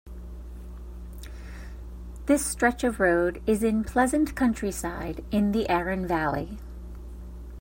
This 2.25 2.43
stretch 2.43 2.83
of 2.83 2.99
road 2.99 3.39
is 3.45 3.61
in 3.61 3.83
pleasant 3.83 4.33
countryside 4.35 5.23
in 5.29 5.51
the 5.51 5.69
Aeron 5.69 6.07
Valley. 6.07 6.57